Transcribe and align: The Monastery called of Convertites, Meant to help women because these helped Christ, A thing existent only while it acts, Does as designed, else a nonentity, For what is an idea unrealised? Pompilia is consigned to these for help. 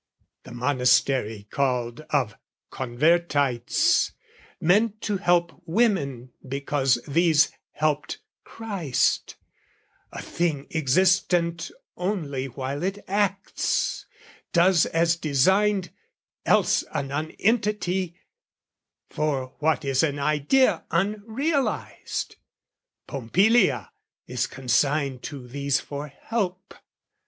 The 0.45 0.51
Monastery 0.51 1.45
called 1.51 2.01
of 2.09 2.35
Convertites, 2.71 4.13
Meant 4.59 4.99
to 5.01 5.17
help 5.17 5.61
women 5.67 6.31
because 6.47 6.95
these 7.07 7.51
helped 7.73 8.17
Christ, 8.43 9.35
A 10.11 10.19
thing 10.19 10.65
existent 10.73 11.69
only 11.95 12.47
while 12.47 12.81
it 12.81 12.97
acts, 13.07 14.07
Does 14.53 14.87
as 14.87 15.17
designed, 15.17 15.91
else 16.47 16.83
a 16.91 17.03
nonentity, 17.03 18.15
For 19.11 19.53
what 19.59 19.85
is 19.85 20.01
an 20.01 20.17
idea 20.17 20.83
unrealised? 20.89 22.37
Pompilia 23.05 23.91
is 24.25 24.47
consigned 24.47 25.21
to 25.21 25.47
these 25.47 25.79
for 25.79 26.07
help. 26.07 26.73